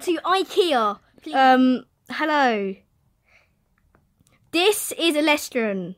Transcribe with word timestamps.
To 0.00 0.16
IKEA. 0.24 0.98
Um, 1.32 1.84
hello. 2.10 2.74
This 4.50 4.92
is 4.98 5.14
Elestren. 5.14 5.94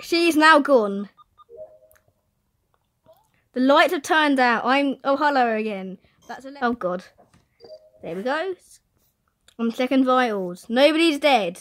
She's 0.00 0.36
now 0.36 0.58
gone. 0.58 1.08
The 3.54 3.60
lights 3.60 3.94
have 3.94 4.02
turned 4.02 4.38
out. 4.38 4.64
I'm. 4.64 4.96
Oh, 5.04 5.16
hello 5.16 5.56
again. 5.56 5.98
That's. 6.28 6.46
Oh 6.60 6.74
God. 6.74 7.04
There 8.02 8.14
we 8.14 8.22
go. 8.22 8.54
I'm 9.58 9.72
checking 9.72 10.04
vitals. 10.04 10.66
Nobody's 10.68 11.18
dead. 11.18 11.60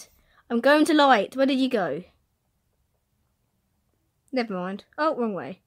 I'm 0.49 0.59
going 0.59 0.83
to 0.85 0.93
light. 0.93 1.37
Where 1.37 1.45
did 1.45 1.59
you 1.59 1.69
go? 1.69 2.03
Never 4.33 4.53
mind. 4.53 4.83
Oh, 4.97 5.15
wrong 5.15 5.33
way. 5.33 5.62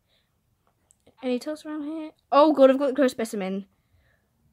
Any 1.22 1.38
tools 1.38 1.64
around 1.64 1.84
here? 1.84 2.10
Oh 2.30 2.52
God, 2.52 2.70
I've 2.70 2.78
got 2.78 2.88
the 2.88 2.94
close 2.94 3.10
specimen. 3.12 3.66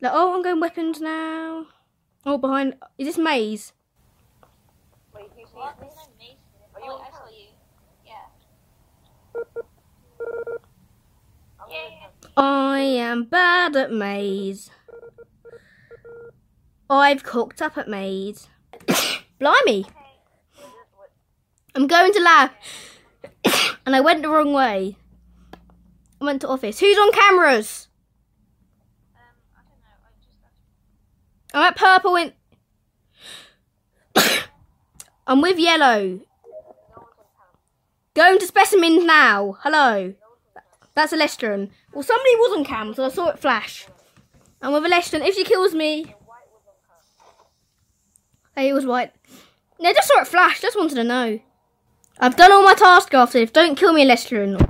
Like, 0.02 0.12
oh, 0.14 0.34
I'm 0.36 0.42
going 0.44 0.60
weapons 0.60 1.02
now. 1.02 1.68
Oh, 2.26 2.38
behind. 2.38 2.76
Is 2.98 3.08
this 3.08 3.18
maze? 3.18 3.74
Wait, 5.14 5.26
you 5.38 5.46
see 5.46 5.52
What? 5.54 5.80
me? 5.80 5.88
There's 5.88 5.96
no 5.96 6.14
mason. 6.18 6.38
Are 6.76 6.82
you 6.82 6.92
Oh, 6.92 7.02
I 7.02 7.12
saw 7.12 7.30
you. 7.30 7.48
Yeah. 8.06 8.26
I'm 11.60 11.70
Yeah, 11.70 11.78
gonna 11.78 11.90
yeah. 11.90 12.00
have- 12.02 12.12
I 12.38 12.80
am 12.80 13.24
bad 13.26 13.76
at 13.76 13.92
maze. 13.92 14.72
I've 16.90 17.24
cooked 17.24 17.62
up 17.62 17.78
at 17.78 17.88
maze. 17.88 18.48
Blimey. 19.40 19.86
Okay. 19.86 19.94
What 20.56 20.66
is- 20.66 20.74
what- 20.96 21.12
I'm 21.76 21.88
going 21.88 22.14
to 22.14 22.20
lab. 22.22 22.52
and 23.86 23.96
I 23.96 24.02
went 24.02 24.22
the 24.22 24.30
wrong 24.30 24.54
way. 24.54 24.98
Went 26.24 26.42
to 26.42 26.48
office. 26.48 26.80
Who's 26.80 26.98
on 26.98 27.12
cameras? 27.12 27.90
Um, 29.14 29.22
I 29.58 29.62
don't 29.68 29.82
know. 29.82 29.90
I 30.06 30.12
just. 30.22 30.38
I'm 31.54 31.62
at 31.64 31.76
purple 31.76 32.16
in. 32.16 32.32
I'm 35.28 35.42
with 35.42 35.60
yellow. 35.60 36.00
No 36.02 36.16
one's 36.96 37.18
on 37.20 37.26
camp. 37.36 37.58
Going 38.16 38.40
to 38.40 38.48
specimens 38.48 39.04
now. 39.04 39.58
Hello. 39.64 40.14
That's 40.96 41.12
Elestren. 41.12 41.72
Well, 41.94 42.04
somebody 42.04 42.36
was 42.38 42.58
on 42.58 42.64
cam, 42.64 42.94
so 42.94 43.04
I 43.06 43.10
saw 43.10 43.28
it 43.30 43.40
flash. 43.40 43.88
I'm 44.62 44.72
with 44.72 44.86
Elestren. 44.86 45.24
If 45.28 45.36
she 45.36 45.44
kills 45.44 45.74
me, 45.74 46.04
The 46.04 46.10
white 46.12 46.48
was 46.54 46.62
on 46.70 46.76
camp. 46.88 47.48
hey, 48.56 48.70
it 48.70 48.74
was 48.74 48.86
white. 48.86 49.12
No, 49.80 49.90
I 49.90 49.94
just 49.94 50.08
saw 50.08 50.22
it 50.22 50.28
flash. 50.28 50.62
Just 50.62 50.78
wanted 50.78 50.96
to 50.96 51.04
know. 51.04 51.40
I've 52.20 52.38
done 52.38 52.52
all 52.54 52.64
my 52.64 52.76
tasks 52.76 53.14
after 53.14 53.40
this. 53.40 53.52
Don't 53.52 53.76
kill 53.76 53.92
me, 53.92 54.04
Elestren. 54.06 54.54
Wait, 54.58 54.70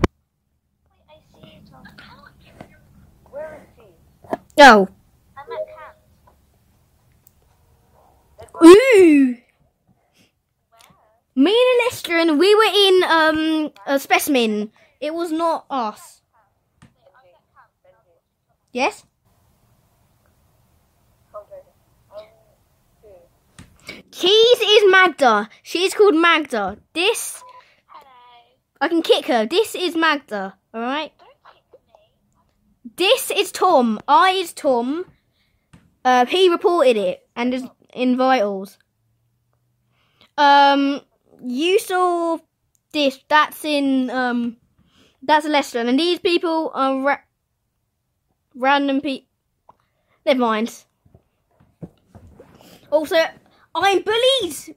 I 1.09 1.15
see 1.41 1.47
it 1.57 1.69
on 1.73 1.83
camp. 1.97 2.31
Where 3.29 3.61
is 3.61 3.67
she? 3.75 4.37
Oh. 4.65 4.87
I'm 5.35 5.51
at 5.51 5.67
camp. 8.39 8.63
Ooh. 8.63 9.35
Me 11.35 11.51
and 11.51 11.91
Elestren, 11.91 12.37
we 12.39 12.55
were 12.55 12.71
in 12.73 13.03
um 13.03 13.73
a 13.85 13.99
specimen. 13.99 14.71
It 15.01 15.13
was 15.13 15.33
not 15.33 15.65
us. 15.69 16.21
Yes. 18.71 19.05
Cheese 24.11 24.61
is 24.61 24.83
Magda. 24.89 25.49
She's 25.61 25.93
called 25.93 26.15
Magda. 26.15 26.77
This 26.93 27.43
Hello. 27.87 28.07
I 28.79 28.87
can 28.87 29.01
kick 29.01 29.25
her. 29.25 29.45
This 29.45 29.75
is 29.75 29.97
Magda. 29.97 30.55
All 30.73 30.81
right. 30.81 31.11
This 32.83 33.31
is 33.31 33.51
Tom. 33.51 33.99
I 34.07 34.31
is 34.31 34.53
Tom. 34.53 35.05
Uh, 36.03 36.25
he 36.25 36.49
reported 36.49 36.97
it 36.97 37.27
and 37.35 37.53
is 37.53 37.63
in 37.93 38.17
vitals. 38.17 38.77
Um, 40.37 41.01
you 41.41 41.79
saw 41.79 42.39
this. 42.91 43.19
That's 43.29 43.63
in 43.63 44.09
um, 44.09 44.57
that's 45.21 45.45
Leicester, 45.45 45.79
and 45.79 45.97
these 45.97 46.19
people 46.19 46.71
are 46.73 46.99
ra- 46.99 47.17
random 48.53 48.99
people. 48.99 49.27
Never 50.25 50.39
mind. 50.39 50.83
Also, 52.91 53.15
I'm 53.73 54.03
bullied. 54.03 54.75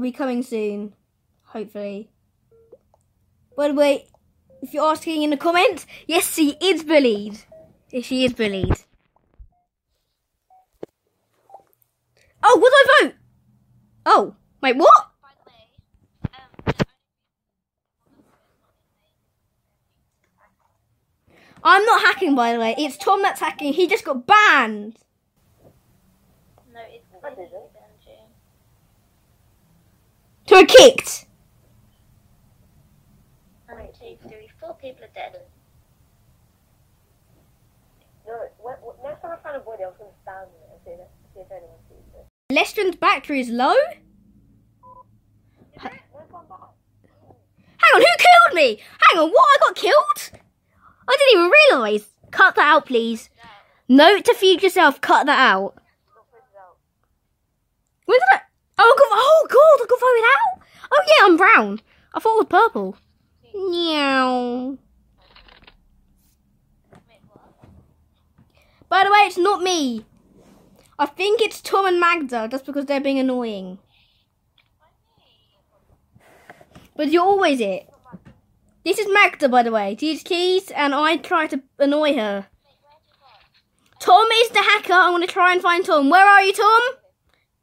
Be 0.00 0.12
coming 0.12 0.42
soon, 0.42 0.94
hopefully. 1.42 2.10
The 3.56 3.74
way, 3.74 4.06
if 4.62 4.74
you're 4.74 4.90
asking 4.90 5.22
in 5.22 5.30
the 5.30 5.36
comments, 5.36 5.86
yes, 6.06 6.34
she 6.34 6.56
is 6.60 6.84
bullied. 6.84 7.38
Yes, 7.90 8.04
she 8.04 8.24
is 8.24 8.32
bullied. 8.32 8.84
Oh, 12.42 12.58
what 12.58 12.70
did 12.70 12.90
I 12.90 13.04
vote? 13.04 13.14
Oh, 14.06 14.34
wait, 14.62 14.76
what? 14.76 15.10
By 15.22 15.28
the 15.44 15.50
way, 15.50 16.34
um, 16.34 16.74
the 16.78 16.84
I'm 21.62 21.84
not 21.84 22.00
hacking, 22.02 22.34
by 22.34 22.52
the 22.52 22.58
way. 22.58 22.74
It's 22.78 22.96
Tom 22.96 23.22
that's 23.22 23.40
hacking. 23.40 23.74
He 23.74 23.86
just 23.86 24.04
got 24.04 24.26
banned. 24.26 24.96
no, 26.72 26.80
it's 26.88 27.04
I 27.22 27.30
didn't. 27.30 27.50
Benji. 27.50 28.16
To 30.46 30.54
a 30.56 30.66
kicked. 30.66 31.26
One, 33.68 33.88
two, 33.98 34.16
three, 34.28 34.48
four 34.58 34.69
people 34.80 35.04
are 35.04 35.14
dead. 35.14 35.40
No, 38.26 38.48
when, 38.58 38.74
when, 38.82 38.96
next 39.04 39.22
time 39.22 39.32
I 39.32 39.42
find 39.42 39.56
a 39.56 39.60
body, 39.60 39.84
I 39.84 39.88
was 39.88 39.96
gonna 39.98 40.10
stand 40.22 40.48
there 40.54 40.70
and 40.72 40.80
see, 40.84 40.96
that, 40.96 41.10
see 41.34 41.40
if 41.40 41.50
anyone 41.50 41.80
sees 41.88 42.14
it. 42.14 42.26
Lestron's 42.54 42.96
battery 42.96 43.40
is 43.40 43.48
low. 43.48 43.74
Next. 45.82 46.00
Hang 47.82 47.94
on, 47.94 48.00
who 48.00 48.06
killed 48.18 48.54
me? 48.54 48.80
Hang 49.00 49.22
on, 49.22 49.30
what? 49.30 49.48
I 49.50 49.58
got 49.60 49.76
killed? 49.76 50.40
I 51.08 51.16
didn't 51.16 51.40
even 51.40 51.50
realise. 51.70 52.14
Cut 52.30 52.54
that 52.56 52.68
out, 52.68 52.86
please. 52.86 53.30
Note 53.88 54.24
to 54.26 54.34
future 54.34 54.68
self, 54.68 55.00
cut 55.00 55.26
that 55.26 55.38
out. 55.38 55.74
Look 56.14 56.30
this 56.30 56.42
out. 56.56 56.76
When 58.04 58.18
did 58.18 58.28
I? 58.32 58.40
Oh, 58.78 58.82
I 58.82 58.96
got, 58.98 59.08
oh 59.12 59.46
God, 59.50 59.82
I 59.82 59.86
got 59.88 60.00
voted 60.00 60.24
out. 60.36 60.62
Oh 60.92 61.02
yeah, 61.08 61.26
I'm 61.26 61.36
brown. 61.36 61.80
I 62.14 62.20
thought 62.20 62.40
it 62.40 62.50
was 62.50 62.62
purple. 62.68 62.96
Meow. 63.54 64.78
By 68.88 69.04
the 69.04 69.10
way, 69.10 69.18
it's 69.20 69.38
not 69.38 69.62
me. 69.62 70.04
I 70.98 71.06
think 71.06 71.40
it's 71.40 71.60
Tom 71.60 71.86
and 71.86 72.00
Magda, 72.00 72.48
just 72.50 72.66
because 72.66 72.86
they're 72.86 73.00
being 73.00 73.18
annoying. 73.18 73.78
But 76.96 77.10
you're 77.10 77.22
always 77.22 77.60
it. 77.60 77.88
This 78.84 78.98
is 78.98 79.06
Magda, 79.10 79.48
by 79.48 79.62
the 79.62 79.70
way. 79.70 79.94
These 79.94 80.22
keys, 80.22 80.70
and 80.70 80.94
I 80.94 81.16
try 81.16 81.46
to 81.46 81.62
annoy 81.78 82.14
her. 82.14 82.48
Tom 84.00 84.26
is 84.42 84.48
the 84.50 84.62
hacker. 84.62 84.92
I'm 84.92 85.12
going 85.12 85.26
to 85.26 85.32
try 85.32 85.52
and 85.52 85.62
find 85.62 85.84
Tom. 85.84 86.10
Where 86.10 86.26
are 86.26 86.42
you, 86.42 86.52
Tom? 86.52 86.82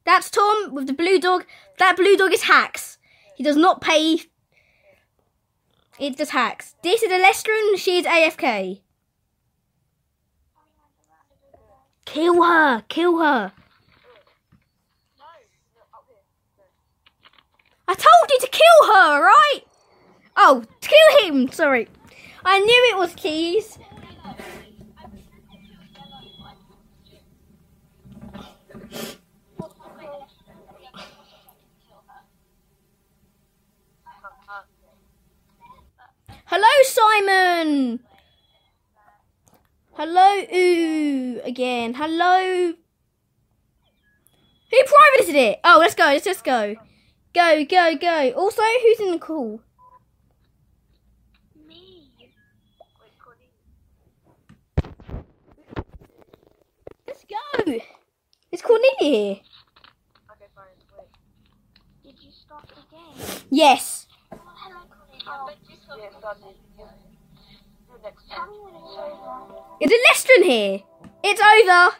That's 0.05 0.29
Tom 0.29 0.73
with 0.73 0.87
the 0.87 0.93
blue 0.93 1.19
dog. 1.19 1.45
That 1.79 1.97
blue 1.97 2.15
dog 2.15 2.33
is 2.33 2.43
hacks. 2.43 2.97
He 3.35 3.43
does 3.43 3.57
not 3.57 3.81
pay. 3.81 4.21
It's 5.99 6.17
just 6.17 6.31
hacks. 6.31 6.75
This 6.83 7.01
is 7.01 7.11
Elestren. 7.11 7.77
She 7.77 7.97
is 7.97 8.05
AFK. 8.05 8.81
Kill 12.05 12.43
her. 12.43 12.83
Kill 12.87 13.19
her. 13.19 13.51
I 17.87 17.93
told 17.93 18.29
you 18.29 18.39
to 18.41 18.47
kill 18.47 18.93
her, 18.93 19.23
right? 19.23 19.61
Oh, 20.35 20.63
kill 20.81 21.25
him. 21.25 21.51
Sorry. 21.51 21.87
I 22.45 22.59
knew 22.59 22.89
it 22.91 22.97
was 22.97 23.13
keys. 23.15 23.79
Hello, 36.49 36.63
Simon. 36.83 37.99
Hello, 39.91 40.43
ooh, 40.55 41.41
again. 41.43 41.93
Hello. 41.93 42.73
Who 44.71 44.77
privated 44.85 45.35
it? 45.35 45.59
Oh, 45.65 45.75
let's 45.77 45.93
go. 45.93 46.05
Let's 46.05 46.23
just 46.23 46.45
go. 46.45 46.77
Go, 47.33 47.65
go, 47.65 47.97
go. 47.97 48.31
Also, 48.31 48.61
who's 48.81 48.99
in 49.01 49.11
the 49.11 49.19
call? 49.19 49.59
Me. 51.67 52.09
Let's 57.05 57.25
go. 57.25 57.79
Is 58.53 58.61
Cornelia 58.61 58.95
here? 58.99 59.35
Okay, 60.31 60.47
fine. 60.55 60.65
Wait. 60.97 61.07
Did 62.05 62.23
you 62.23 62.31
start 62.31 62.69
the 62.69 62.95
game? 62.95 63.41
Yes. 63.49 64.06
Is 69.81 69.91
it 69.91 70.01
Lestron 70.09 70.43
here? 70.45 70.79
It's 71.23 71.41
over. 71.41 71.95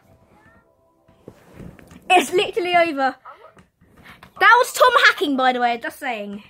It's 2.09 2.33
literally 2.33 2.75
over. 2.75 3.15
That 4.39 4.55
was 4.59 4.73
Tom 4.73 4.91
hacking, 5.05 5.35
by 5.35 5.53
the 5.53 5.59
way. 5.59 5.77
Just 5.81 5.99
saying. 5.99 6.43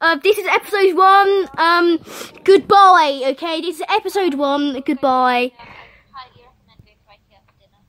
Uh, 0.00 0.14
this 0.22 0.38
is 0.38 0.46
episode 0.46 0.94
one. 0.96 1.48
Um, 1.58 1.98
goodbye. 2.44 3.20
Okay, 3.32 3.60
this 3.60 3.76
is 3.76 3.82
episode 3.88 4.34
one. 4.34 4.80
Goodbye. 4.86 5.50
Highly 6.12 6.44
recommend 6.46 6.84
going 6.84 6.96
to 6.96 7.10
IKEA 7.10 7.42
for 7.44 7.54
dinner. 7.58 7.82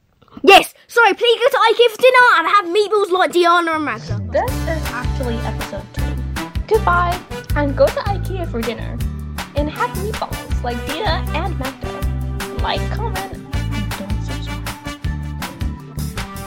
Yes. 0.44 0.74
Sorry. 0.88 1.14
Please 1.14 1.40
go 1.40 1.48
to 1.50 1.58
IKEA 1.70 1.90
for 1.92 2.02
dinner 2.02 2.28
and 2.38 2.48
have 2.48 2.66
meatballs 2.66 3.12
like 3.12 3.32
Diana 3.32 3.72
and 3.74 3.86
Magda. 3.86 4.20
This 4.32 4.52
is 4.52 4.84
actually 4.92 5.38
episode 5.38 5.86
two. 5.94 6.04
Goodbye, 6.68 7.20
and 7.56 7.76
go 7.76 7.86
to 7.88 8.00
IKEA 8.02 8.50
for 8.50 8.62
dinner. 8.62 8.98
And 9.56 9.70
have 9.70 9.90
meatballs 9.98 10.64
like 10.64 10.78
Dina 10.88 11.26
and 11.36 11.58
Magda. 11.60 11.92
Like, 12.62 12.82
comment, 12.92 13.34
and 13.34 13.92
don't 13.98 14.22
subscribe. 14.24 14.68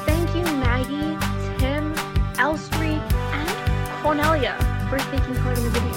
Thank 0.07 0.35
you, 0.37 0.45
Maggie, 0.57 1.19
Tim, 1.59 1.95
Elstree, 2.39 3.01
and 3.33 4.03
Cornelia 4.03 4.57
for 4.89 4.99
taking 5.11 5.35
part 5.43 5.59
in 5.59 5.65
the 5.65 5.71
video. 5.71 5.93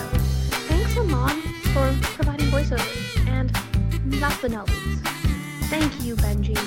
Thanks, 0.68 0.97
Aman, 0.97 1.42
for 1.74 1.94
providing 2.15 2.47
voiceovers. 2.47 3.27
And 3.27 3.51
last 4.19 4.42
but 4.42 4.51
not 4.51 4.69
least, 4.69 5.03
thank 5.69 6.03
you, 6.03 6.15
Benji, 6.17 6.57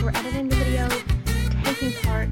for 0.00 0.08
editing 0.16 0.48
the 0.48 0.56
video, 0.56 0.88
taking 1.64 1.92
part, 2.02 2.28